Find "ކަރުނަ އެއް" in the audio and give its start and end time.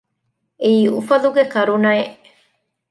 1.53-2.15